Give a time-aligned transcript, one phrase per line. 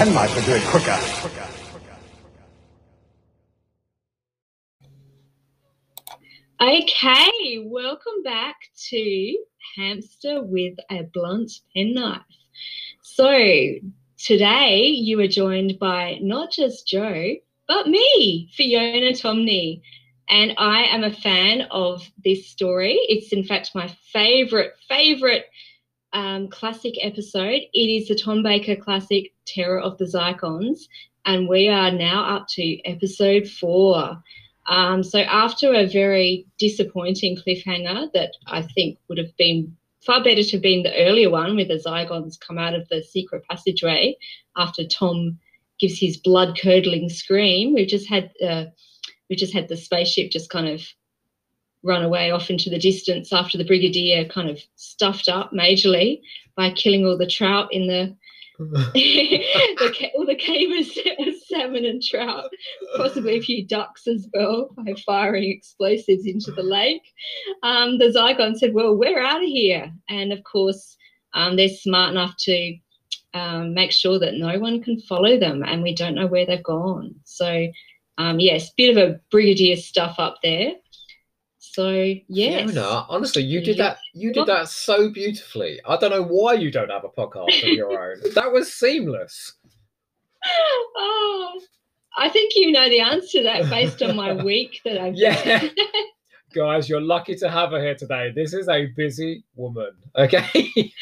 [0.00, 0.98] penknife would do it quicker.
[6.58, 8.56] Okay, welcome back
[8.88, 9.38] to
[9.76, 12.22] Hamster with a Blunt Penknife.
[13.02, 13.30] So,
[14.16, 17.34] today you are joined by not just Joe,
[17.68, 19.82] but me, Fiona Tomney.
[20.30, 22.94] And I am a fan of this story.
[23.10, 25.44] It's, in fact, my favorite, favorite
[26.12, 27.62] um, classic episode.
[27.72, 30.88] It is the Tom Baker classic, Terror of the Zygons.
[31.26, 34.22] And we are now up to episode four.
[34.66, 40.42] Um, so, after a very disappointing cliffhanger that I think would have been far better
[40.42, 44.16] to have been the earlier one, where the Zygons come out of the secret passageway
[44.56, 45.38] after Tom
[45.78, 48.66] gives his blood curdling scream, we've just had uh,
[49.28, 50.82] we just had the spaceship just kind of
[51.82, 56.20] run away off into the distance after the brigadier kind of stuffed up majorly
[56.56, 58.14] by killing all the trout in the
[58.60, 60.94] the, all the cavers
[61.50, 62.50] salmon and trout,
[62.96, 67.02] possibly a few ducks as well by firing explosives into the lake.
[67.62, 69.92] Um, the Zygon said, Well, we're out of here.
[70.08, 70.96] And of course,
[71.34, 72.76] um, they're smart enough to
[73.34, 76.62] um, make sure that no one can follow them and we don't know where they've
[76.62, 77.14] gone.
[77.24, 77.68] So,
[78.18, 80.72] um, yes, bit of a brigadier stuff up there.
[81.80, 84.00] So yes, Fiona, honestly, you did that.
[84.12, 85.80] You did that so beautifully.
[85.88, 88.18] I don't know why you don't have a podcast of your own.
[88.34, 89.54] That was seamless.
[90.94, 91.58] Oh,
[92.18, 95.14] I think you know the answer to that based on my week that I've.
[95.14, 95.68] Yeah.
[96.54, 98.30] Guys, you're lucky to have her here today.
[98.34, 99.92] This is a busy woman.
[100.18, 100.92] Okay.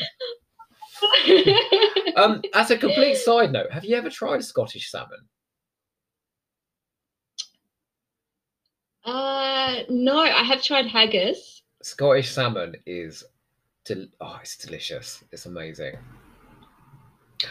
[2.15, 5.27] um, as a complete side note, have you ever tried Scottish salmon?
[9.09, 11.63] Uh, no, I have tried haggis.
[11.83, 13.25] Scottish salmon is,
[13.87, 15.25] del- oh, it's delicious.
[15.33, 15.95] It's amazing.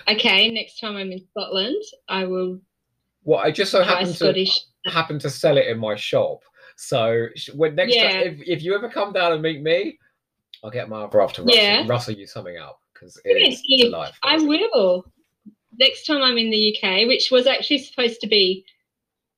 [0.07, 2.59] Okay, next time I'm in Scotland, I will.
[3.23, 4.59] Well, I just so happen Scottish.
[4.85, 6.41] to happen to sell it in my shop.
[6.75, 8.11] So when next Yeah.
[8.11, 9.97] time, if, if you ever come down and meet me,
[10.63, 11.85] I'll get my other half to rustle, Yeah.
[11.87, 14.19] rustle you something up because Yes, it's yes, delightful.
[14.21, 15.05] I will.
[15.79, 18.63] Next time I'm in the UK, which was actually supposed to be,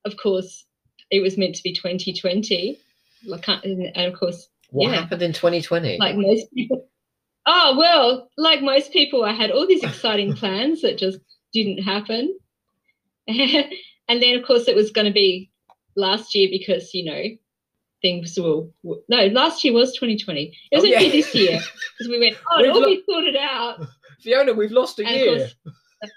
[0.05, 0.65] of course,
[1.11, 2.77] it was meant to be 2020.
[3.25, 5.01] Like, and of course, what yeah.
[5.01, 5.97] happened in 2020?
[5.99, 6.87] like most people.
[7.45, 11.19] Oh well, like most people, I had all these exciting plans that just
[11.53, 12.37] didn't happen.
[13.27, 15.49] and then, of course, it was going to be
[15.95, 17.23] last year because you know
[18.01, 18.71] things will
[19.09, 19.25] no.
[19.27, 20.55] Last year was 2020.
[20.71, 20.99] It was Oh, yeah.
[20.99, 21.59] this year
[21.97, 22.37] because we went.
[22.51, 23.85] Oh, We've it'll lo- be sorted out.
[24.21, 25.37] Fiona, we've lost a And of year.
[25.39, 25.55] course,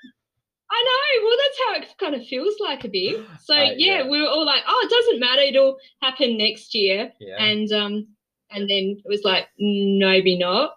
[0.74, 1.26] I know.
[1.26, 3.20] Well, that's how it kind of feels like a bit.
[3.44, 4.08] So Uh, yeah, yeah.
[4.08, 5.42] we were all like, "Oh, it doesn't matter.
[5.42, 7.36] It'll happen next year." yeah.
[7.42, 8.06] And um,
[8.50, 10.76] and then it was like, "Maybe not."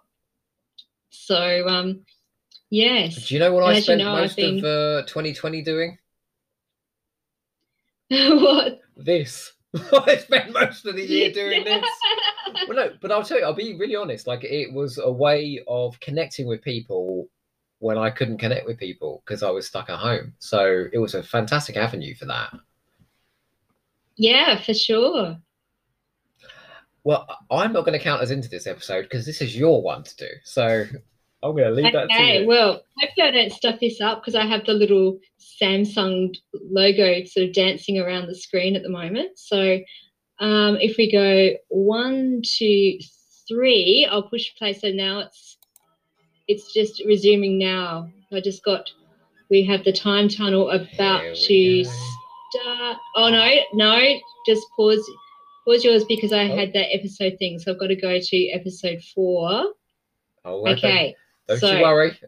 [1.10, 2.04] So um,
[2.70, 3.26] yes.
[3.28, 5.96] Do you know what I as you spent know, most been- of uh, 2020 doing?
[8.08, 8.80] what?
[8.96, 9.52] This.
[9.92, 11.84] I spent most of the year doing this.
[12.68, 14.26] Well, no, but I'll tell you, I'll be really honest.
[14.26, 17.28] Like, it was a way of connecting with people
[17.78, 20.34] when I couldn't connect with people because I was stuck at home.
[20.38, 22.52] So it was a fantastic avenue for that.
[24.16, 25.36] yeah, for sure.
[27.04, 30.02] Well, I'm not going to count us into this episode because this is your one
[30.02, 30.28] to do.
[30.42, 30.84] So
[31.42, 32.46] I'm going to leave that to Okay, you.
[32.48, 35.18] well, hopefully I don't stuff this up because I have the little
[35.62, 39.38] Samsung logo sort of dancing around the screen at the moment.
[39.38, 39.78] So
[40.40, 42.98] um, if we go one, two,
[43.46, 44.72] three, I'll push play.
[44.72, 45.55] So now it's
[46.48, 48.10] it's just resuming now.
[48.32, 48.90] I just got
[49.50, 51.90] we have the time tunnel about to go.
[52.50, 52.96] start.
[53.16, 55.08] Oh no, no, just pause
[55.66, 56.56] pause yours because I Oh.
[56.56, 57.58] had that episode thing.
[57.58, 59.72] So I've got to go to episode four.
[60.44, 61.14] Oh, Okay.
[61.48, 62.18] Don't so- you worry.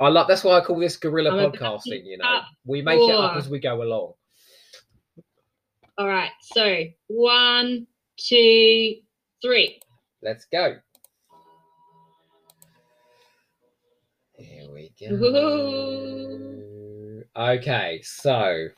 [0.00, 0.28] I love.
[0.28, 2.04] That's why I call this guerrilla I'm podcasting.
[2.04, 4.12] You know, we make it up as we go along.
[5.96, 6.30] All right.
[6.40, 8.94] So one, two,
[9.42, 9.80] three.
[10.22, 10.76] Let's go.
[15.00, 15.16] We go.
[15.16, 17.24] Woohoo.
[17.36, 18.68] Okay, so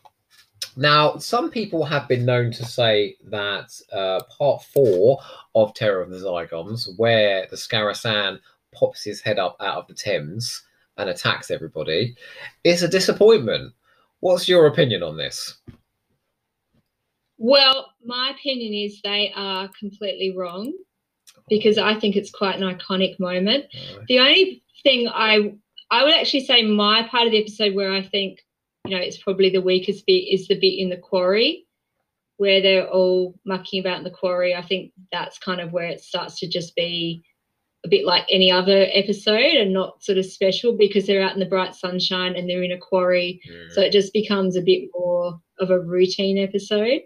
[0.76, 5.18] now some people have been known to say that uh, part four
[5.54, 8.38] of Terror of the Zygons, where the Skarasen
[8.72, 10.62] pops his head up out of the Thames
[10.96, 12.14] and attacks everybody,
[12.64, 13.72] is a disappointment.
[14.20, 15.58] What's your opinion on this?
[17.38, 20.74] Well, my opinion is they are completely wrong
[21.48, 23.64] because I think it's quite an iconic moment.
[23.74, 25.54] Uh, The only thing I
[25.90, 28.40] I would actually say my part of the episode where I think
[28.86, 31.66] you know it's probably the weakest bit is the bit in the quarry
[32.40, 34.54] where they're all mucking about in the quarry.
[34.54, 37.22] I think that's kind of where it starts to just be
[37.84, 41.38] a bit like any other episode and not sort of special because they're out in
[41.38, 43.42] the bright sunshine and they're in a quarry.
[43.46, 43.72] Mm.
[43.72, 47.02] So it just becomes a bit more of a routine episode.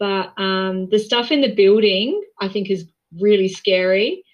[0.00, 2.84] But um, the stuff in the building, I think, is
[3.20, 4.24] really scary.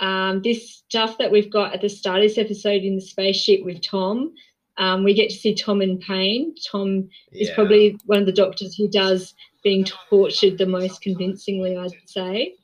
[0.00, 3.64] Um, this stuff that we've got at the start of this episode in the spaceship
[3.64, 4.32] with Tom,
[4.78, 6.54] um, we get to see Tom in pain.
[6.70, 11.92] Tom is probably one of the doctors who does being tortured the most convincingly, I'd
[12.06, 12.54] say.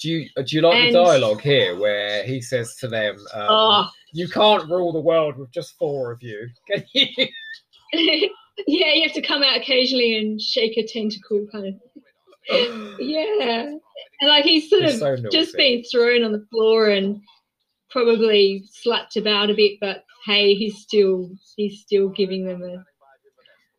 [0.00, 3.46] Do you do you like And- the dialogue here where he says to them, um,
[3.48, 6.48] Oh, "You can't rule the world with just four of you,
[6.92, 7.06] you?"
[7.92, 11.74] yeah, you have to come out occasionally and shake a tentacle, kind of.
[12.98, 13.72] Yeah,
[14.20, 17.20] and like he's sort He's of so just been thrown on the floor and
[17.90, 22.84] probably slapped about a bit, but hey, he's still he's still giving them a.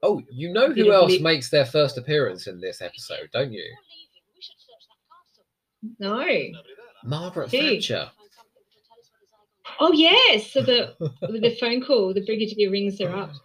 [0.03, 3.63] Oh, you know who else lip- makes their first appearance in this episode, don't you?
[5.99, 6.25] No.
[7.03, 7.57] Margaret Who?
[7.75, 8.09] Thatcher.
[9.79, 13.31] Oh yes, so the the phone call, the brigadier rings her up.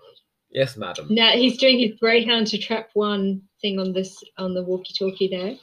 [0.50, 1.06] Yes, madam.
[1.10, 5.56] Now he's doing his greyhound to trap one thing on this on the walkie-talkie there,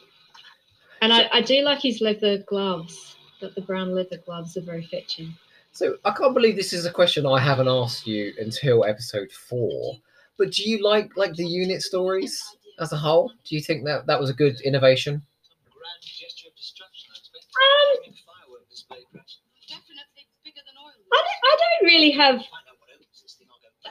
[1.01, 3.18] and I, I do like his leather gloves.
[3.41, 5.35] That the brown leather gloves are very fetching.
[5.74, 9.97] So I can't believe this is a question I haven't asked you until episode four.
[10.38, 12.41] But do you like like the unit stories
[12.80, 13.33] as a whole?
[13.44, 15.15] Do you think that that was a good innovation?
[15.15, 15.21] Um,
[21.12, 22.41] I don't, I don't really have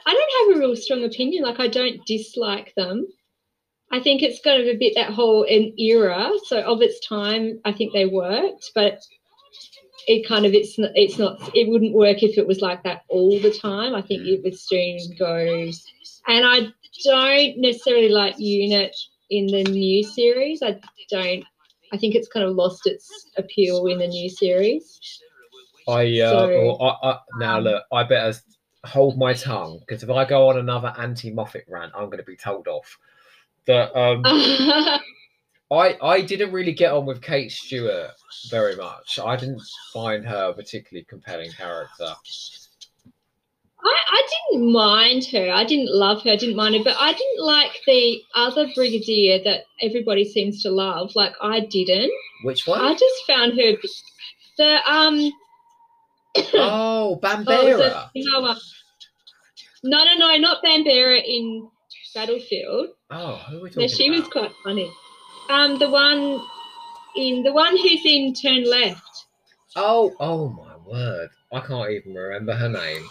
[0.06, 1.44] I don't have a real strong opinion.
[1.44, 3.06] Like I don't dislike them.
[3.90, 6.30] I think it's kind of a bit that whole an era.
[6.46, 9.00] So of its time, I think they worked, but
[10.08, 13.02] it kind of it's not, it's not it wouldn't work if it was like that
[13.08, 13.94] all the time.
[13.94, 15.70] I think it would soon go.
[16.26, 16.68] And I
[17.04, 18.96] don't necessarily like unit
[19.30, 20.62] in the new series.
[20.62, 21.44] I don't.
[21.92, 24.98] I think it's kind of lost its appeal in the new series.
[25.86, 28.38] I uh, So, well, I, I, now um, look, I better
[28.84, 32.36] hold my tongue because if I go on another anti-Moffat rant, I'm going to be
[32.36, 32.98] told off.
[33.66, 35.00] That um, I
[35.70, 38.10] I I didn't really get on with Kate Stewart
[38.50, 39.20] very much.
[39.24, 39.62] I didn't
[39.92, 42.12] find her a particularly compelling character.
[43.84, 45.50] I I didn't mind her.
[45.52, 46.30] I didn't love her.
[46.30, 50.70] I didn't mind her, but I didn't like the other brigadier that everybody seems to
[50.70, 51.12] love.
[51.14, 52.10] Like I didn't.
[52.42, 52.80] Which one?
[52.80, 53.72] I just found her
[54.58, 55.32] the um.
[56.36, 58.10] Oh, Oh, Bambera.
[58.10, 58.54] a- no,
[59.84, 61.68] no, no, no, not Bambera in
[62.14, 62.88] Battlefield.
[63.10, 64.90] Oh, who are we talking she was quite funny.
[65.50, 66.40] Um, the one
[67.16, 69.02] in the one who's in Turn Left.
[69.76, 71.30] Oh, oh my word!
[71.52, 73.06] I can't even remember her name.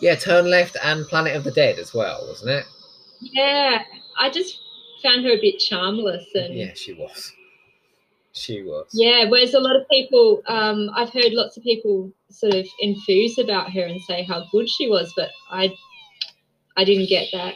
[0.00, 2.64] Yeah, Turn Left and Planet of the Dead as well, wasn't it?
[3.20, 3.82] Yeah,
[4.18, 4.58] I just
[5.02, 7.32] found her a bit charmless and Yeah, she was.
[8.34, 8.88] She was.
[8.92, 13.38] Yeah, whereas a lot of people, um, I've heard lots of people sort of enthuse
[13.38, 15.72] about her and say how good she was, but I,
[16.76, 17.54] I didn't get that.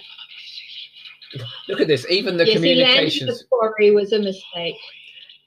[1.69, 2.07] Look at this.
[2.09, 4.76] Even the yes, he communications, the quarry was a mistake.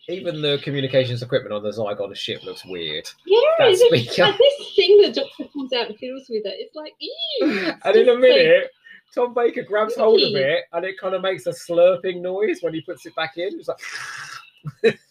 [0.10, 3.10] even the communications equipment on the Zygon ship looks weird.
[3.26, 6.56] Yeah, That it's like this thing the doctor comes out and fiddles with it.
[6.60, 7.72] It's like, ew.
[7.86, 8.70] And in a minute,
[9.16, 12.74] Tom Baker grabs hold of it, and it kind of makes a slurping noise when
[12.74, 13.60] he puts it back in.
[13.60, 15.00] It's like,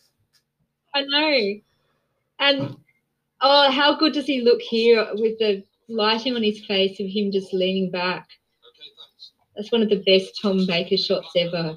[0.95, 1.61] I know.
[2.41, 2.77] And
[3.41, 7.31] oh, how good does he look here with the lighting on his face of him
[7.31, 8.29] just leaning back?
[9.57, 11.77] That's one of the best Tom Baker shots ever.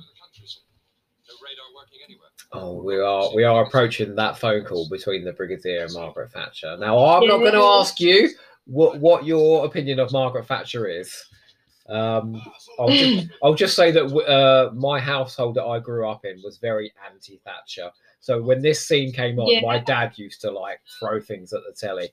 [2.53, 6.77] oh, we are we are approaching that phone call between the Brigadier and Margaret Thatcher.
[6.77, 8.29] Now, I'm not going to ask you
[8.65, 11.25] what what your opinion of Margaret Thatcher is.
[11.89, 12.41] Um,
[12.79, 16.57] I'll just, I'll just say that uh, my household that I grew up in was
[16.57, 17.91] very anti Thatcher.
[18.19, 19.61] So when this scene came on, Yeah.
[19.61, 22.09] my dad used to like throw things at the telly.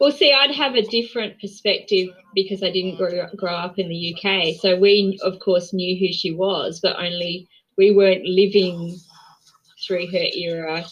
[0.00, 4.14] Well, see, I'd have a different perspective because I didn't grow, grow up in the
[4.14, 4.56] UK.
[4.56, 8.98] So we, of course, knew who she was, but only we weren't living
[9.86, 10.84] through her era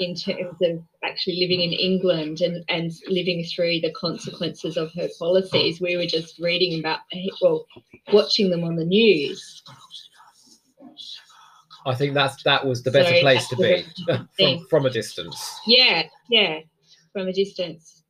[0.00, 5.08] in terms of actually living in England and, and living through the consequences of her
[5.18, 5.80] policies.
[5.80, 7.00] We were just reading about,
[7.40, 7.66] well,
[8.12, 9.62] watching them on the news.
[11.86, 13.84] I think that's that was the better So place to be
[14.38, 15.60] from, from a distance.
[15.66, 16.60] Yeah, yeah,
[17.12, 18.02] from a distance.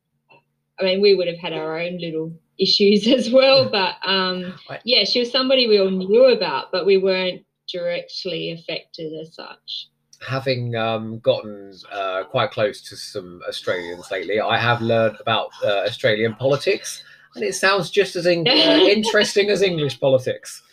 [0.79, 5.03] I mean, we would have had our own little issues as well, but um, yeah,
[5.03, 9.89] she was somebody we all knew about, but we weren't directly affected as such.
[10.25, 15.83] Having um, gotten uh, quite close to some Australians lately, I have learned about uh,
[15.87, 17.03] Australian politics,
[17.35, 20.63] and it sounds just as in- uh, interesting as English politics.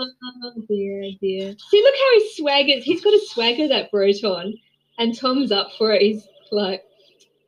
[0.00, 1.54] Oh dear, dear.
[1.70, 2.82] See, look how he swaggers.
[2.82, 4.54] He's got a swagger that Broton,
[4.98, 6.00] and Tom's up for it.
[6.00, 6.84] He's like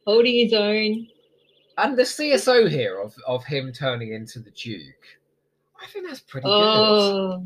[0.07, 1.07] holding his own.
[1.79, 5.07] And the CSO here of, of him turning into the Duke,
[5.81, 6.51] I think that's pretty good.
[6.53, 7.43] Oh,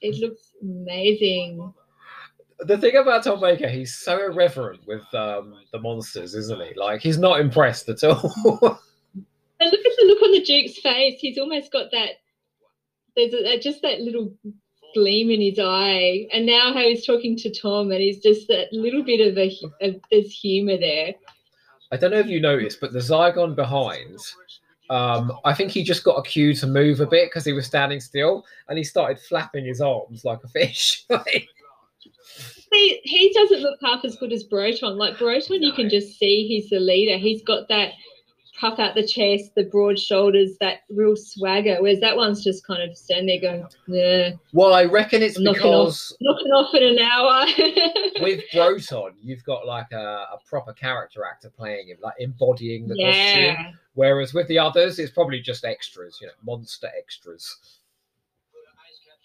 [0.00, 1.74] it looks amazing.
[2.60, 6.74] The thing about Tom Baker, he's so irreverent with um, the monsters, isn't he?
[6.74, 8.80] Like he's not impressed at all.
[9.60, 11.18] And look at the look on the Duke's face.
[11.18, 12.20] He's almost got that.
[13.16, 14.32] There's a, just that little
[14.94, 16.28] gleam in his eye.
[16.32, 19.52] And now how he's talking to Tom, and he's just that little bit of a
[19.80, 21.14] of, there's humour there.
[21.90, 24.18] I don't know if you noticed, but the Zygon behind,
[24.90, 27.66] um, I think he just got a cue to move a bit because he was
[27.66, 31.04] standing still, and he started flapping his arms like a fish.
[32.72, 34.98] See, he doesn't look half as good as Broton.
[34.98, 37.16] Like Broton, you can just see he's the leader.
[37.16, 37.92] He's got that
[38.58, 41.76] puff out the chest, the broad shoulders, that real swagger.
[41.80, 44.30] Whereas that one's just kind of standing there going, yeah.
[44.52, 45.86] well, I reckon it's knocking off.
[45.86, 48.20] because knocking off in an hour.
[48.22, 52.96] with Broton, you've got like a, a proper character actor playing him, like embodying the
[52.96, 53.78] costume.
[53.94, 57.77] Whereas with the others, it's probably just extras, you know, monster extras.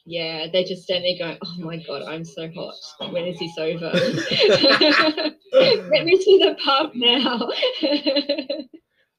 [0.06, 2.76] Yeah, they just stand there going, "Oh my god, I'm so hot.
[3.14, 3.90] When is this over?
[5.54, 7.50] Let me to the pub now."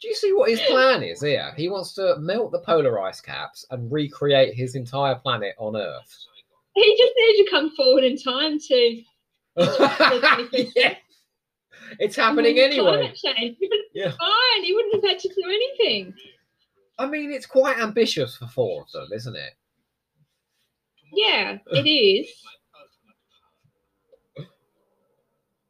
[0.00, 1.54] Do you see what his plan is here?
[1.56, 6.26] He wants to melt the polar ice caps and recreate his entire planet on Earth.
[6.74, 9.02] he just needed to come forward in time to
[10.76, 10.96] yeah.
[12.00, 12.82] It's happening anyway.
[13.12, 13.56] Climate change.
[13.58, 14.10] He would have Yeah.
[14.10, 14.64] fine.
[14.64, 16.12] He wouldn't have had to do anything.
[16.98, 19.52] I mean, it's quite ambitious for four of them, isn't it?
[21.14, 22.30] Yeah, it is.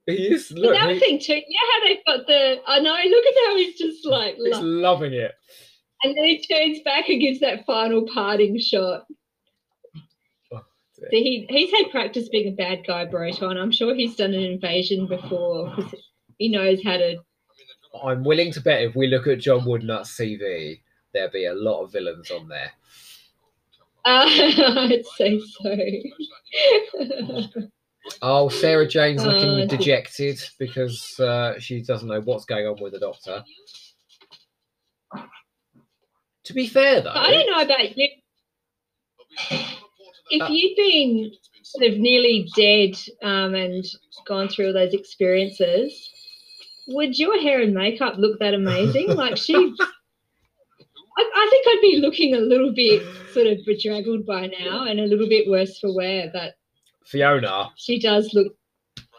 [0.07, 0.51] He is.
[0.51, 3.57] Look, other he- thing too, know how they've got the I know, look at how
[3.57, 5.33] he's just like he's lo- loving it.
[6.03, 9.07] and then he turns back and gives that final parting shot.
[10.53, 10.61] Oh.
[11.11, 13.57] See, he, he's had practice being a bad guy, Broton.
[13.57, 15.95] I'm sure he's done an invasion before because
[16.39, 17.17] he knows how to.
[18.05, 20.81] I'm willing to bet if we look at John Woodnutt's CV,
[21.15, 22.73] there'll be a lot of villains on there.
[24.05, 25.77] Uh, I'd say so.
[28.21, 32.93] Oh, Sarah Jane's looking Uh, dejected because uh, she doesn't know what's going on with
[32.93, 33.43] the doctor.
[36.45, 38.09] To be fair, though, I don't know about you.
[40.31, 41.33] If Uh, you'd been
[41.63, 43.85] sort of nearly dead um, and
[44.27, 46.11] gone through all those experiences,
[46.89, 49.15] would your hair and makeup look that amazing?
[49.15, 49.55] Like she,
[51.17, 53.03] I, I think I'd be looking a little bit
[53.33, 56.55] sort of bedraggled by now and a little bit worse for wear, but
[57.05, 58.55] Fiona, she does look.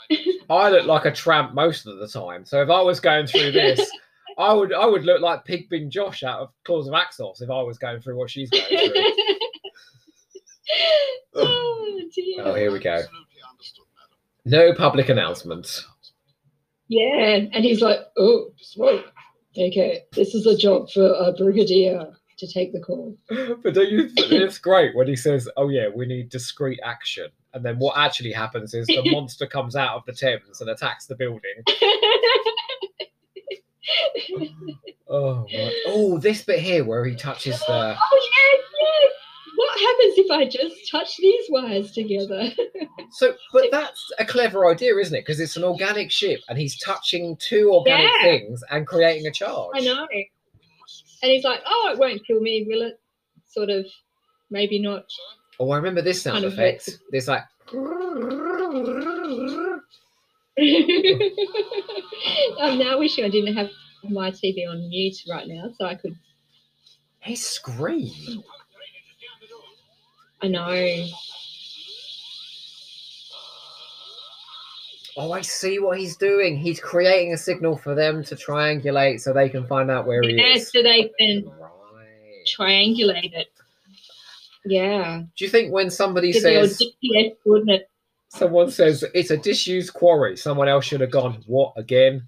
[0.49, 2.45] I look like a tramp most of the time.
[2.45, 3.89] So if I was going through this,
[4.37, 7.49] I would I would look like Pig Bin Josh out of Claws of Axos if
[7.49, 8.93] I was going through what she's going through.
[11.35, 12.43] oh dear.
[12.43, 13.01] oh, here we go.
[14.43, 15.87] No public announcements.
[16.87, 19.03] Yeah, and he's like, "Oh, whoa,
[19.57, 23.17] okay, this is a job for a brigadier to take the call."
[23.63, 24.09] But don't you?
[24.17, 28.31] It's great when he says, "Oh yeah, we need discreet action," and then what actually
[28.31, 31.63] happens is the monster comes out of the Thames and attacks the building.
[35.07, 35.83] Oh, my.
[35.85, 37.95] oh, this bit here where he touches the.
[37.95, 39.11] Oh yes, yes.
[39.55, 42.51] What happens if I just touch these wires together?
[43.11, 45.21] So, but that's a clever idea, isn't it?
[45.21, 48.23] Because it's an organic ship, and he's touching two organic Yeah.
[48.23, 49.69] things and creating a charge.
[49.75, 50.05] I know.
[50.11, 52.99] And he's like, "Oh, it won't kill me, will it?"
[53.47, 53.85] Sort of,
[54.49, 55.05] maybe not.
[55.59, 56.87] Oh, I remember this sound Kind of effect.
[56.89, 57.43] makes This like.
[60.57, 60.57] I'm
[62.59, 63.69] oh, now wishing I didn't have
[64.09, 66.15] my TV on mute right now, so I could.
[67.21, 68.43] He scream.
[70.45, 71.07] I know.
[75.17, 76.57] Oh, I see what he's doing.
[76.57, 80.35] He's creating a signal for them to triangulate so they can find out where he
[80.35, 80.71] Yeah, is.
[80.71, 82.43] so they can Right.
[82.45, 83.47] triangulate it.
[84.65, 85.23] Yeah.
[85.35, 87.81] Do you think when somebody Get the old says GPS
[88.29, 92.27] someone says it's a disused quarry, someone else should have gone, What again?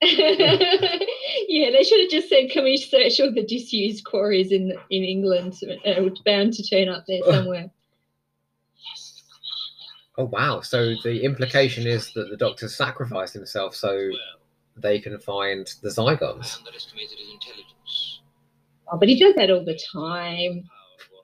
[1.52, 5.04] yeah, they should have just said, "Can we search all the disused quarries in in
[5.04, 7.70] England?" Uh, It's bound to turn up there somewhere.
[10.18, 10.60] Oh wow.
[10.60, 14.10] So the implication is that the doctor sacrificed himself so
[14.76, 16.58] they can find the Zygons.
[16.58, 18.20] underestimated his intelligence.
[18.90, 20.68] Oh, but he does that all the time.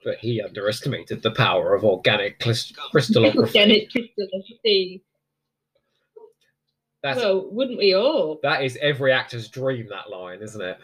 [0.03, 3.59] But he underestimated the power of organic crys- crystallography.
[3.59, 5.03] Organic crystallography.
[7.01, 8.39] That's Well, wouldn't we all?
[8.43, 10.77] that is every actor's dream, that line, isn't it?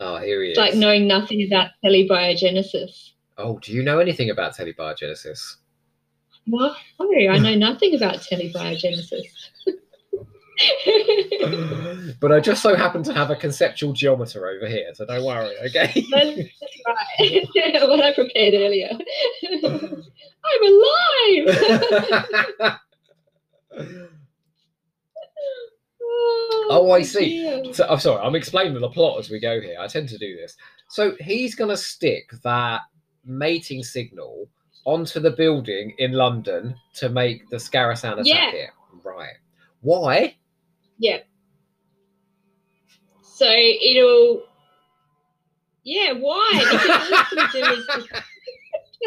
[0.00, 0.58] Oh, here he is.
[0.58, 3.10] It's like knowing nothing about telebiogenesis.
[3.38, 5.56] Oh, do you know anything about telebiogenesis?
[6.46, 9.50] No, I know nothing about telebiogenesis.
[12.20, 15.54] but I just so happen to have a conceptual geometer over here, so don't worry,
[15.66, 16.04] okay?
[16.10, 16.50] That's right.
[17.88, 18.90] what I prepared earlier.
[19.52, 22.78] I'm alive.
[26.68, 27.42] Oh, I oh, see.
[27.42, 27.74] dear.
[27.74, 29.76] so I'm sorry, I'm explaining the plot as we go here.
[29.78, 30.56] I tend to do this.
[30.88, 32.82] So he's going to stick that
[33.24, 34.48] mating signal
[34.84, 38.50] onto the building in London to make the Skarasen attack Yeah.
[38.50, 38.72] here.
[39.04, 39.34] Right.
[39.80, 40.36] Why?
[40.98, 41.18] Yeah.
[43.22, 44.42] So it'll.
[45.84, 46.50] Yeah, why?
[46.70, 47.88] Because all do is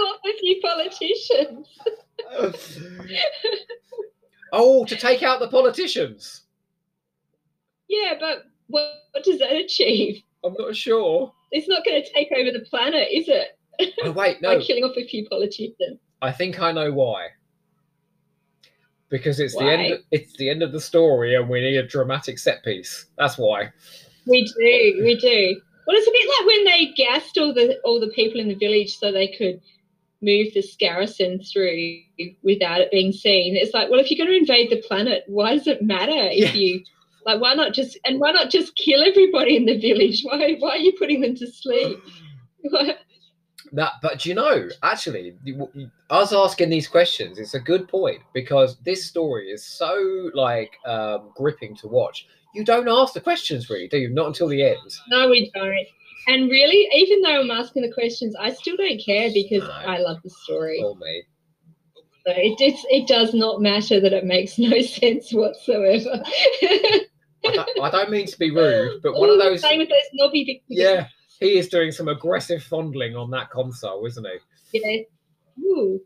[0.02, 1.68] off a few politicians.
[4.54, 6.44] oh, to take out the politicians.
[7.88, 10.22] Yeah, but what, what does that achieve?
[10.44, 11.34] I'm not sure.
[11.52, 13.58] It's not going to take over the planet, is it?
[14.04, 16.00] Oh wait, By killing off a few politicians.
[16.22, 17.30] I think I know why.
[19.10, 20.00] Because it's the end.
[20.12, 23.06] It's the end of the story, and we need a dramatic set piece.
[23.18, 23.72] That's why.
[24.28, 25.62] We do, we do.
[25.88, 28.56] Well, it's a bit like when they gassed all the all the people in the
[28.56, 29.60] village so they could
[30.22, 32.02] move the Skarasen through
[32.44, 33.56] without it being seen.
[33.56, 36.54] It's like, well, if you're going to invade the planet, why does it matter if
[36.54, 36.62] Yeah.
[36.62, 36.84] you
[37.26, 37.42] like?
[37.42, 40.22] Why not just and why not just kill everybody in the village?
[40.26, 41.98] Why why are you putting them to sleep?
[43.74, 45.36] That, but you know, actually,
[46.10, 51.32] us asking these questions, it's a good point because this story is so like um,
[51.36, 52.28] gripping to watch.
[52.56, 54.10] You don't ask the questions, really, do you?
[54.10, 54.78] Not until the end.
[55.10, 55.88] no, we don't.
[56.28, 59.72] And really, even though I'm asking the questions, I still don't care because No.
[59.72, 60.82] I love the story.
[60.84, 61.24] Or me.
[62.26, 66.22] So it, it's, it does not matter that it makes no sense whatsoever.
[66.62, 67.06] I
[67.46, 69.62] don't, I don't mean to be rude, but one of those.
[69.62, 71.08] Same with those knobby Yeah,
[71.40, 74.28] he is doing some aggressive fondling on that console, isn't
[74.72, 74.80] he?
[74.80, 75.04] Yeah.
[75.64, 76.02] Ooh.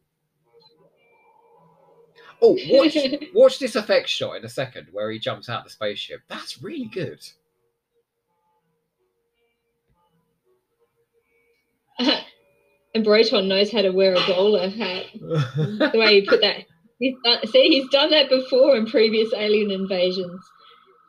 [2.42, 2.98] Oh, watch,
[3.34, 6.22] watch this effect shot in a second where he jumps out the spaceship.
[6.28, 7.20] That's really good.
[12.00, 15.06] and Broton knows how to wear a bowler hat.
[15.14, 16.66] The way he put that.
[17.00, 20.42] He's done, see, he's done that before in previous alien invasions.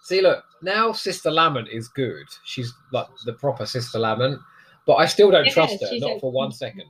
[0.03, 2.27] See, look, now Sister Lamont is good.
[2.45, 4.41] She's like the proper Sister Lamont,
[4.87, 6.87] but I still don't Yeah, trust her, not a- for one second.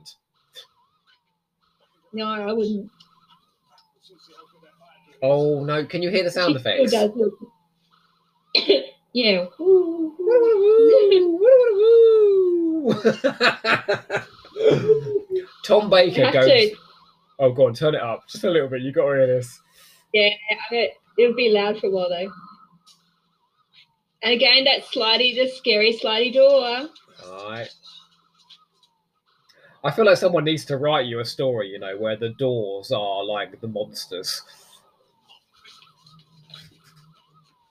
[2.13, 2.89] No, I wouldn't.
[5.21, 6.91] Oh no, can you hear the sound She effects?
[6.91, 7.39] does look-
[9.13, 9.45] yeah.
[15.65, 16.45] Tom Baker goes.
[16.45, 16.75] to.
[17.39, 18.81] Oh, go on, turn it up just a little bit.
[18.81, 19.59] You got to hear this.
[20.13, 20.29] Yeah,
[20.71, 22.31] I- it'll be loud for a while though.
[24.25, 26.89] And again, that slidey, the scary slidey door.
[27.23, 27.69] All right.
[29.83, 32.91] I feel like someone needs to write you a story, you know, where the doors
[32.91, 34.41] are like the monsters.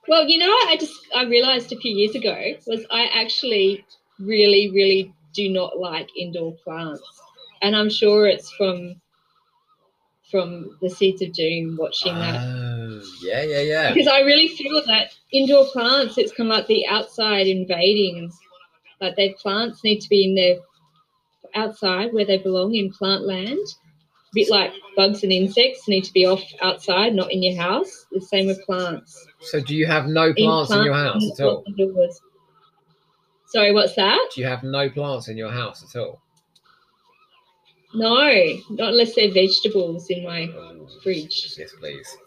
[0.07, 3.83] Well, you know, what I just I realized a few years ago was I actually
[4.17, 7.01] really, really do not like indoor plants,
[7.61, 9.01] and I'm sure it's from
[10.31, 13.93] from the Seeds of Doom watching that Oh, yeah, yeah, yeah.
[13.93, 18.31] because I really feel that indoor plants it's kind of like the outside invading,
[19.01, 20.57] like their plants need to be in their
[21.55, 23.59] outside where they belong in plant land.
[23.59, 28.05] A bit like bugs and insects need to be off outside, not in your house.
[28.11, 31.63] The same with plants So, do you have no plants in your house at all?
[31.67, 32.21] indoors.
[33.47, 34.29] Sorry, what's that?
[34.33, 36.21] Do you have no plants in your house at all?
[37.93, 38.29] No,
[38.71, 41.53] not unless they're vegetables in my Oh, fridge.
[41.57, 42.17] yes, please.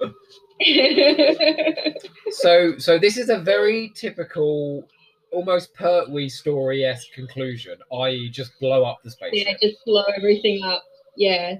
[2.30, 4.86] So, so this is a very typical,
[5.32, 9.46] almost Pertwee story esque conclusion, i.e., just blow up the spaceship.
[9.46, 10.82] yeah, just blow everything up.
[11.16, 11.56] Yeah.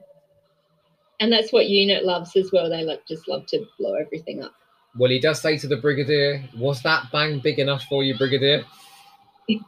[1.21, 2.69] And that's what Unit loves as well.
[2.69, 4.53] They like just love to blow everything up.
[4.97, 8.65] Well, he does say to the Brigadier, "Was that bang big enough for you, Brigadier?"
[9.49, 9.61] and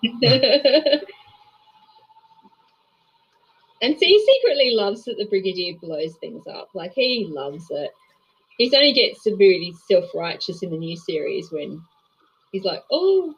[3.80, 6.68] so he secretly loves that the Brigadier blows things up.
[6.74, 7.90] Like he loves it.
[8.58, 11.82] He only gets severely self righteous in the new series when
[12.52, 13.34] he's like, oh,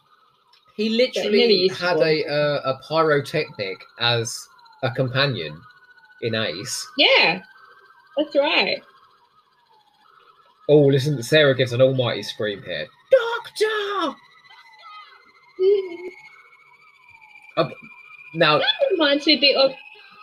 [0.76, 4.48] He literally had a uh, a pyrotechnic as
[4.82, 5.60] a companion
[6.22, 6.86] in Ace.
[6.96, 7.40] yeah,
[8.16, 8.78] that's right.
[10.68, 12.86] Oh, listen, Sarah gives an almighty scream here.
[13.10, 14.16] Doctor!
[18.34, 19.72] Now, That reminds me a bit of.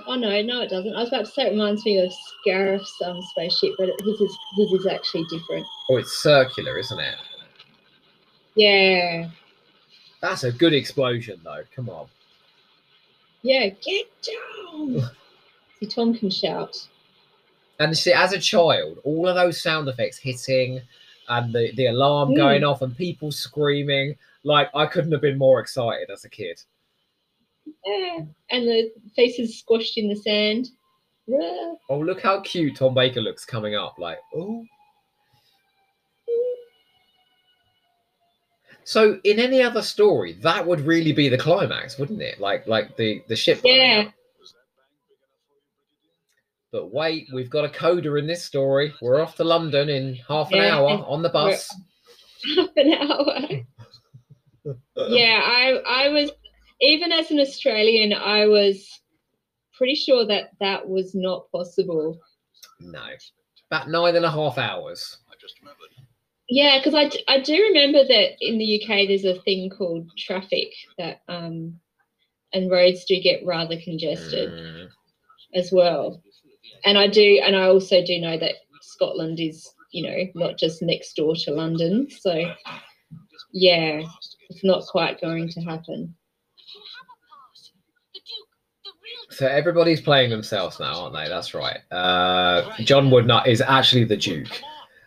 [0.07, 0.93] Oh no, no, it doesn't.
[0.93, 4.37] I was about to say it reminds me of Scarif's um, spaceship, but his is
[4.57, 5.65] his is actually different.
[5.89, 7.15] oh, it's circular, isn't it?
[8.55, 9.29] Yeah,
[10.21, 11.63] That's a good explosion, though.
[11.75, 12.07] Come on.
[13.41, 15.01] Yeah, get down.
[15.79, 16.87] See, Tom can shout.
[17.79, 20.79] And see, as a child, all of those sound effects hitting
[21.27, 22.35] and the, the alarm Mm.
[22.37, 26.61] going off and people screaming, like I couldn't have been more excited as a kid.
[27.85, 28.19] Yeah.
[28.51, 30.69] And the faces squashed in the sand.
[31.27, 31.75] Ruh.
[31.89, 33.97] Oh, look how cute Tom Baker looks coming up.
[33.97, 34.63] Like, oh.
[38.83, 42.39] So, in any other story, that would really be the climax, wouldn't it?
[42.39, 43.61] Like, like the the ship.
[43.63, 44.09] Yeah.
[46.71, 48.93] But wait, we've got a coda in this story.
[49.01, 51.73] We're off to London in half an Yeah, hour on the bus.
[52.55, 53.39] Half an hour.
[55.07, 56.31] yeah, I I was
[56.81, 58.87] even as an Australian, I was
[59.77, 62.19] pretty sure that that was not possible.
[62.79, 63.03] No,
[63.71, 65.17] about nine and a half hours.
[65.29, 65.89] I just remembered.
[66.47, 70.69] Yeah, because I, I do remember that in the UK there's a thing called traffic
[70.97, 71.79] that um
[72.53, 74.87] and roads do get rather congested Mm.
[75.55, 76.21] as well.
[76.85, 80.81] And I do and I also do know that Scotland is, you know, not just
[80.81, 82.07] next door to London.
[82.11, 82.53] So
[83.51, 84.01] yeah,
[84.49, 86.15] it's not quite going to happen.
[89.35, 91.27] So everybody's playing themselves now, aren't they?
[91.27, 91.79] That's right.
[91.91, 94.61] Uh, John Woodnutt is actually the Duke.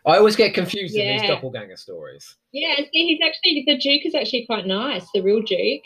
[0.07, 1.29] I always get confused in these Yeah.
[1.29, 2.37] doppelganger stories.
[2.53, 5.83] Yeah, and see, he's actually the Duke is actually quite nice, the real Duke.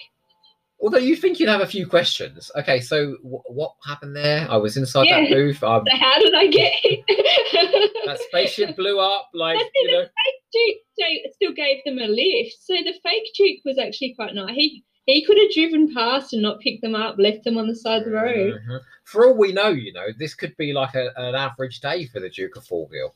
[0.81, 2.51] Although you think you'd have a few questions.
[2.57, 4.49] Okay, so w- what happened there?
[4.51, 5.35] I was inside that Yeah.
[5.35, 5.63] booth.
[5.63, 6.73] Um, So how did I get
[8.07, 9.29] that spaceship blew up.
[9.33, 12.57] Like That's you know, the fake Duke Duke still gave them a lift.
[12.61, 14.55] So the fake Duke was actually quite nice.
[14.57, 17.75] He he could have driven past and not picked them up, left them on the
[17.75, 18.61] side of the road.
[18.67, 18.81] Mhm.
[19.05, 22.21] For all we know, you know, this could be like a, an average day for
[22.21, 23.15] the Duke of Forgill,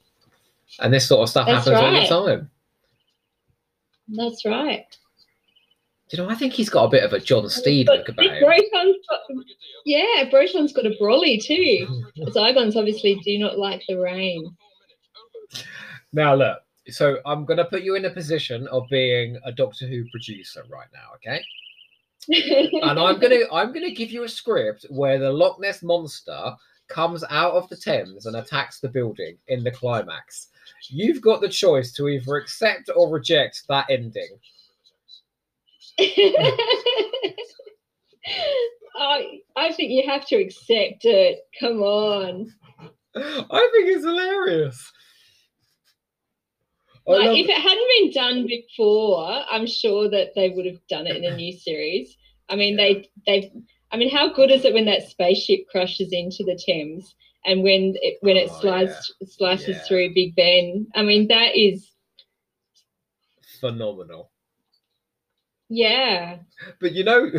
[0.81, 2.13] and this sort of stuff That's happens right.
[2.13, 2.51] all the time.
[4.09, 4.85] That's right.
[6.11, 8.43] You know, I think he's got a bit of a John Steed look about him.
[8.43, 9.21] Got,
[9.85, 12.05] yeah, Broton's got a brolly too.
[12.29, 14.57] Zygons obviously do not like the rain.
[16.13, 20.09] Now look, so I'm gonna put you in a position of being a Doctor Who
[20.11, 21.43] producer right now, okay?
[22.29, 26.53] And I'm gonna I'm gonna give you a script where the Loch Ness monster
[26.89, 30.49] comes out of the Thames and attacks the building in the climax.
[30.89, 34.39] You've got the choice to either accept or reject that ending.
[38.99, 41.41] I, I think you have to accept it.
[41.61, 42.53] Come on.
[43.15, 44.93] I think it's hilarious.
[47.07, 51.17] Like, if it hadn't been done before, I'm sure that they would have done it
[51.17, 52.17] in a new series.
[52.49, 53.51] I mean, they they've.
[53.93, 57.15] I mean, how good is it when that spaceship crashes into the Thames
[57.45, 59.83] and when it when it Oh, slides slices Yeah.
[59.89, 60.89] through Big Ben?
[60.97, 61.89] I mean, that is
[63.61, 64.33] phenomenal.
[65.69, 66.39] yeah.
[66.81, 67.31] But you know,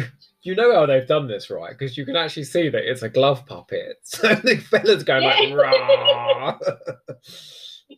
[0.43, 1.71] you know how they've done this, right?
[1.77, 3.97] Because you can actually see that it's a glove puppet.
[4.03, 5.39] So the fella's going Yeah.
[5.39, 6.57] like, Rah!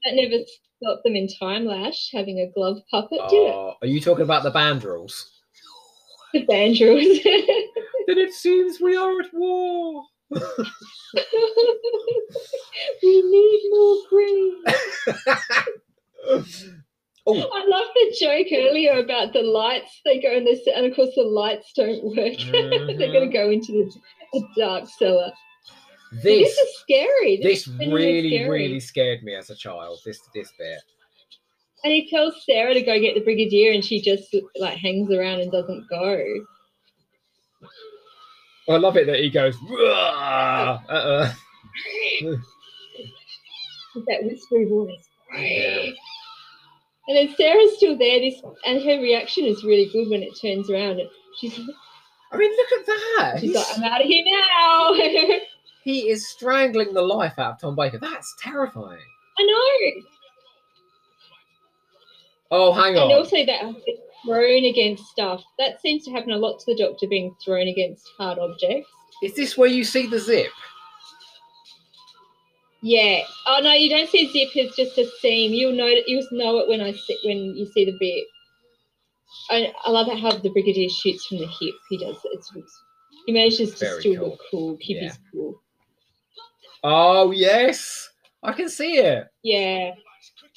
[0.05, 0.43] That never
[0.81, 3.53] stopped them in Timelash having a glove puppet, did it?
[3.53, 5.25] Oh, are you talking about the bandrils?
[6.31, 7.23] The Bandrils.
[8.07, 10.03] Then it seems we are at war.
[10.29, 10.41] we
[13.03, 14.63] need more green.
[16.27, 20.01] oh, I love the joke earlier about the lights.
[20.05, 22.15] They go in this, and of course the lights don't work.
[22.15, 23.31] They're going to mm-hmm.
[23.31, 23.91] go into the,
[24.33, 25.31] the dark cellar.
[26.11, 27.39] This This is scary.
[27.41, 28.49] this is genuinely really scary.
[28.49, 29.99] really scared me as a child.
[30.05, 30.79] This this bit.
[31.83, 35.39] And he tells Sarah to go get the brigadier, and she just like hangs around
[35.41, 36.21] and doesn't go.
[38.67, 39.55] I love it that he goes.
[39.71, 41.33] Uh-uh.
[44.07, 45.07] That whispery voice.
[45.35, 45.91] Yeah.
[47.07, 48.19] And then Sarah's still there.
[48.19, 50.99] This and her reaction is really good when it turns around.
[50.99, 51.59] And she's
[52.31, 53.33] I mean, look at that.
[53.39, 54.93] she's He's- like, "I'm out of here now."
[55.83, 57.97] he is strangling the life out of Tom Baker.
[57.99, 58.99] That's terrifying.
[59.37, 60.01] I know.
[62.51, 63.03] Oh, hang on.
[63.03, 63.61] And also that
[64.25, 65.43] thrown against stuff.
[65.57, 68.89] That seems to happen a lot to the Doctor being thrown against hard objects.
[69.23, 70.51] Is this where you see the zip?
[72.81, 73.21] Yeah.
[73.45, 74.49] Oh no, you don't see a zip.
[74.55, 75.51] It's just a seam.
[75.53, 75.87] You'll know.
[76.07, 78.25] You'll know it when I see when you see the bit.
[79.51, 81.75] I, I love how the Brigadier shoots from the hip.
[81.89, 82.17] He does.
[82.25, 82.83] It's, it's
[83.25, 84.29] he manages to Very still cool.
[84.29, 84.77] look cool.
[84.77, 85.07] Keep Yeah.
[85.09, 85.61] his cool.
[86.83, 88.09] Oh yes,
[88.43, 89.27] I can see it.
[89.43, 89.93] Yeah.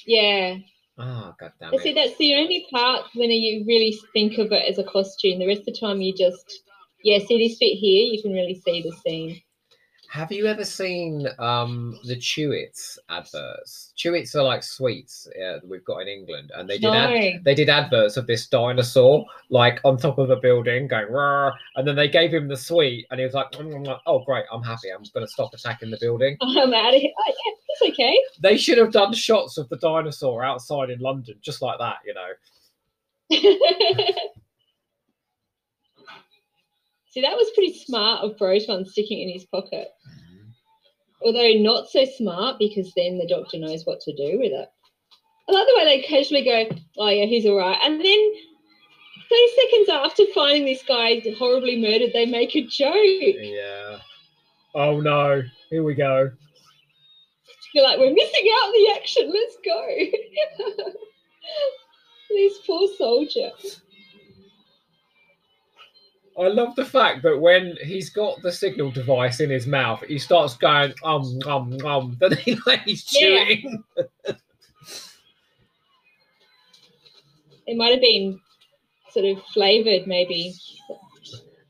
[0.05, 0.57] Yeah.
[0.97, 4.51] Ah, oh god damn I see that's the only part when you really think of
[4.51, 5.39] it as a costume.
[5.39, 6.63] The rest of the time you just
[7.03, 9.41] yeah, see this bit here, you can really see the scene.
[10.13, 13.93] Have you ever seen um the Chewits adverts?
[13.97, 16.93] Chewits are like sweets that we've got in England, and they did No.
[16.93, 21.53] ad- they did adverts of this dinosaur like on top of a building going Rawr,
[21.77, 23.99] and then they gave him the sweet, and he was like, "Mm, mm, mm.
[24.05, 24.89] "Oh great, I'm happy.
[24.91, 27.11] I'm going to stop attacking the building." I'm out of here.
[27.17, 28.15] Oh, yeah, that's okay.
[28.39, 32.13] They should have done shots of the dinosaur outside in London, just like that, you
[32.13, 32.33] know.
[37.13, 39.87] See, that was pretty smart of Broton sticking it in his pocket.
[40.09, 40.49] Mm-hmm.
[41.23, 44.67] Although not so smart because then the doctor knows what to do with it.
[45.47, 47.77] I like the way they casually go, oh yeah, he's all right.
[47.83, 48.33] And then
[49.29, 52.95] 30 seconds after finding this guy horribly murdered, they make a joke.
[52.95, 53.99] Yeah.
[54.73, 56.31] Oh no, here we go.
[57.75, 59.31] You're like, we're missing out on the action.
[59.31, 60.91] Let's go.
[62.29, 63.51] this poor soldier.
[66.39, 70.17] I love the fact that when he's got the signal device in his mouth, he
[70.17, 72.17] starts going um um um.
[72.19, 73.45] Then he like he's Yeah.
[73.45, 73.83] chewing.
[77.67, 78.39] It might have been
[79.11, 80.53] sort of flavored, maybe.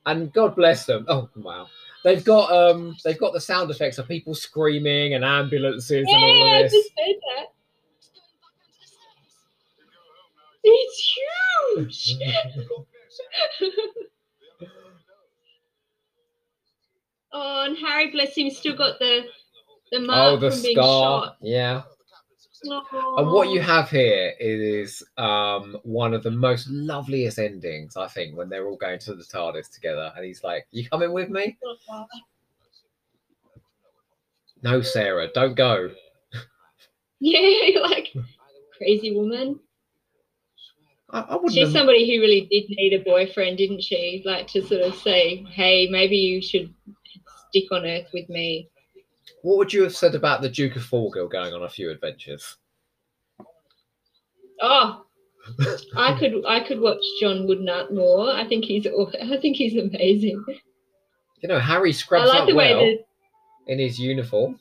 [0.06, 1.06] And God bless them.
[1.08, 1.68] Oh wow,
[2.04, 6.20] they've got um they've got the sound effects of people screaming and ambulances and Yeah,
[6.20, 6.90] all I just this.
[6.98, 7.46] said that.
[10.64, 11.18] It's
[11.76, 12.18] huge.
[17.34, 19.26] oh, and Harry, bless him, still got the
[19.92, 21.24] the Oh, mark the from being scar.
[21.24, 21.38] shot.
[21.42, 21.82] Yeah.
[22.66, 23.64] And what you Oh.
[23.64, 28.78] have here is um, one of the most loveliest endings, I think, when they're all
[28.78, 31.58] going to the TARDIS together, and he's like, "You coming with me?"
[34.64, 35.90] No, Sarah, don't go.
[37.20, 38.14] Yeah, you're like
[38.78, 39.60] crazy woman.
[41.10, 41.54] I, I wouldn't.
[41.54, 44.22] She's have- somebody who really did need a boyfriend, didn't she?
[44.26, 46.74] Like to sort of say, "Hey, maybe you should
[47.54, 48.70] stick on Earth with me."
[49.44, 52.58] What would you have said about the Duke of Forgill going on a few adventures?
[54.62, 55.06] Oh,
[55.96, 58.32] I could I could watch John Woodnutt more.
[58.32, 60.44] I think he's I think he's amazing.
[61.42, 64.60] You know, Harry scrubs like up the way well that in his uniform.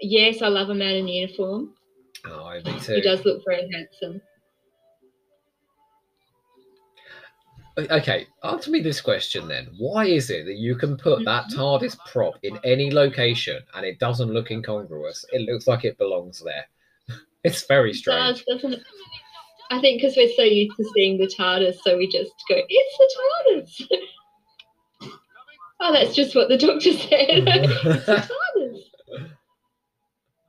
[0.00, 1.74] yes, I love a man in uniform.
[2.24, 2.94] Oh, me too.
[2.94, 4.20] He does look very handsome.
[7.78, 9.68] Okay, answer me this question then.
[9.76, 11.60] Why is it that you can put that Mm-hmm.
[11.60, 15.24] TARDIS prop in any location and it doesn't look incongruous?
[15.32, 16.66] It looks like it belongs there.
[17.44, 18.44] It's very strange.
[18.46, 18.82] does, doesn't it?
[19.70, 22.98] I think because we're so used to seeing the TARDIS, so we just go, "It's
[22.98, 23.88] the TARDIS."
[25.80, 27.46] oh, that's just what the doctor said.
[27.46, 28.80] it's the TARDIS.
[29.12, 29.18] I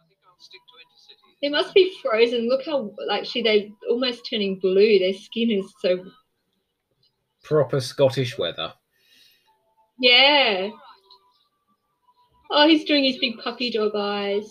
[0.07, 1.37] think I'll stick to Intercity.
[1.41, 2.47] They must be frozen.
[2.47, 4.97] Look how actually they're almost turning blue.
[4.99, 6.03] Their skin is so
[7.47, 8.73] Proper Scottish weather.
[9.99, 10.69] yeah.
[12.51, 14.49] Oh, he's doing his big puppy dog eyes.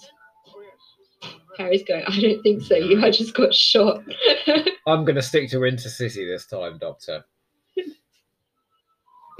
[1.59, 2.77] Harry's going, I don't think so.
[2.77, 4.03] You I just got shot.
[4.87, 7.25] I'm going to stick to Intercity this time, Doctor.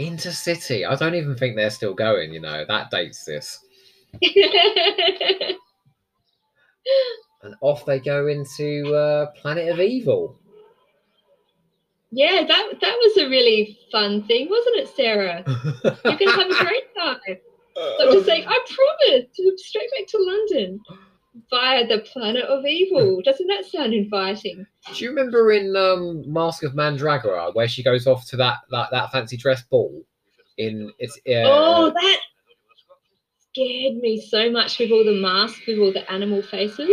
[0.01, 0.89] Intercity.
[0.89, 2.65] I don't even think they're still going, you know.
[2.67, 3.59] That dates this.
[7.43, 10.37] And off they go into uh, Planet of Evil.
[12.17, 15.45] Yeah, that that was a really fun thing, wasn't it, Sarah?
[15.85, 17.37] You're gonna have a great time.
[17.99, 20.81] Doctor saying, I promise to straight back to London
[21.51, 23.21] via the planet of evil.
[23.25, 24.65] Doesn't that sound inviting?
[24.95, 28.91] Do you remember in um, Masque of Mandragora where she goes off to that that,
[28.93, 30.03] that fancy dress ball?
[30.57, 32.21] In it's uh, oh, that
[33.53, 36.89] scared me so much with all the masks, with all the animal faces.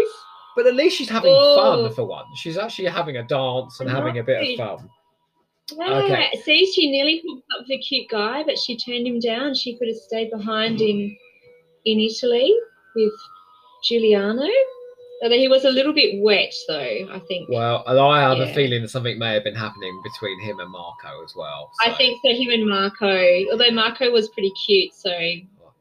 [0.58, 1.86] but at least she's having Oh.
[1.86, 2.28] fun for once.
[2.40, 4.90] She's actually having a dance and having a bit of fun.
[5.78, 6.30] Yeah, Okay.
[6.44, 9.56] see, she nearly hooked up with a cute guy, but she turned him down.
[9.56, 11.16] She could have stayed behind in
[11.86, 12.54] in Italy
[12.96, 13.14] with
[13.84, 14.48] Giuliano.
[15.24, 17.08] Although he was a little bit wet, though.
[17.12, 17.48] I think.
[17.48, 21.24] Well, I have a feeling that something may have been happening between him and Marco
[21.24, 21.72] as well.
[21.86, 22.32] I think so.
[22.34, 25.10] Him and Marco, although Marco was pretty cute, so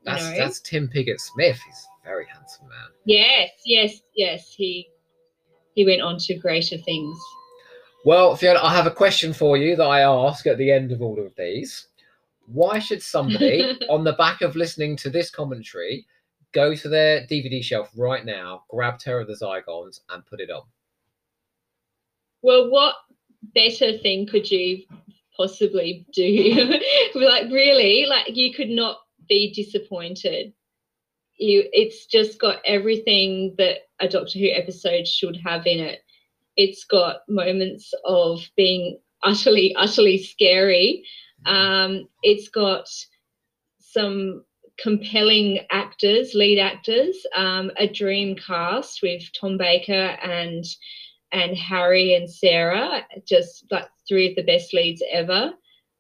[0.04, 0.36] that's know.
[0.36, 1.58] that's Tim Pigott Smith.
[1.66, 2.88] He's a very handsome man.
[3.04, 4.54] yes, yes, yes.
[4.56, 4.88] He
[5.74, 7.18] he went on to greater things.
[8.04, 11.02] Well, Fiona, I have a question for you that I ask at the end of
[11.02, 11.86] all of these.
[12.46, 16.06] Why should somebody, on the back of listening to this commentary,
[16.52, 20.50] go to their DVD shelf right now, grab Terror of the Zygons, and put it
[20.50, 20.62] on?
[22.42, 22.96] Well, what
[23.54, 24.84] better thing could you
[25.36, 26.78] possibly do?
[27.14, 30.52] like really, like you could not be disappointed.
[31.38, 36.00] You it's just got everything that a Doctor Who episode should have in it.
[36.56, 41.04] It's got moments of being utterly, utterly scary.
[41.46, 42.88] Um, it's got
[43.80, 44.44] some
[44.80, 50.64] compelling actors, lead actors, um, a dream cast with Tom Baker and
[51.32, 55.52] and Harry and Sarah, just like three of the best leads ever,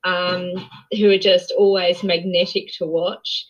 [0.04, 0.52] um,
[0.92, 3.46] who are just always magnetic to watch.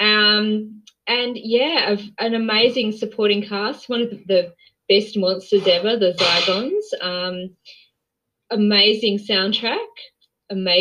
[0.00, 4.52] Um, and yeah, an amazing supporting cast, one of the
[4.90, 7.06] best monsters ever, the Zygons.
[7.06, 7.56] Um,
[8.50, 9.78] amazing soundtrack,
[10.50, 10.78] amazing.